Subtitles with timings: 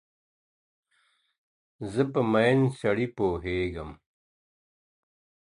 [1.93, 3.89] زه په مین سړي پوهېږم.